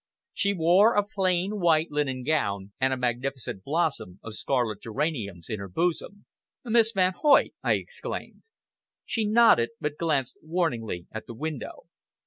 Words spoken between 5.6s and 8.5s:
bosom. "Miss Van Hoyt!" I exclaimed.